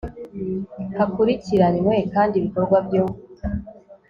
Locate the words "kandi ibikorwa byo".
2.13-3.03